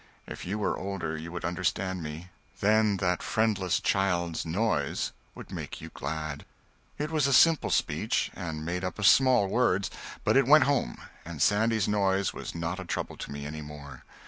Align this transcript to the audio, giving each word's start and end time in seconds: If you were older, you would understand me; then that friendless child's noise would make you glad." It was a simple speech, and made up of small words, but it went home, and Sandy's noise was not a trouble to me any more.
If 0.25 0.47
you 0.47 0.57
were 0.57 0.79
older, 0.79 1.15
you 1.15 1.31
would 1.31 1.45
understand 1.45 2.01
me; 2.01 2.29
then 2.59 2.97
that 2.97 3.21
friendless 3.21 3.79
child's 3.79 4.47
noise 4.47 5.11
would 5.35 5.51
make 5.51 5.79
you 5.79 5.89
glad." 5.89 6.43
It 6.97 7.11
was 7.11 7.27
a 7.27 7.31
simple 7.33 7.69
speech, 7.69 8.31
and 8.33 8.65
made 8.65 8.83
up 8.83 8.97
of 8.97 9.05
small 9.05 9.45
words, 9.47 9.91
but 10.23 10.35
it 10.35 10.47
went 10.47 10.63
home, 10.63 10.97
and 11.23 11.39
Sandy's 11.39 11.87
noise 11.87 12.33
was 12.33 12.55
not 12.55 12.79
a 12.79 12.83
trouble 12.83 13.15
to 13.17 13.31
me 13.31 13.45
any 13.45 13.61
more. 13.61 14.03